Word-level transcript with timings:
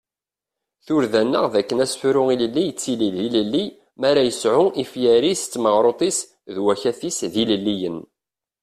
Turda-nneɣ 0.85 1.45
d 1.53 1.55
akken 1.61 1.83
asefru 1.85 2.23
ilelli 2.33 2.63
yettili 2.65 3.09
d 3.15 3.17
ilelli 3.27 3.65
mi 3.99 4.05
ara 4.09 4.19
ad 4.21 4.27
yesɛu 4.27 4.63
ifyar-is 4.83 5.43
d 5.45 5.49
tmaɣrut-is 5.53 6.19
d 6.53 6.55
wakat-is 6.63 7.19
d 7.33 7.35
ilelliyen. 7.43 7.97